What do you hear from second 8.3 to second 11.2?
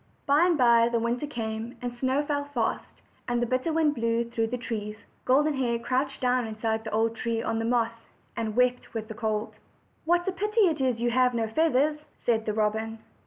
and wept with the cold. "What a pity it is you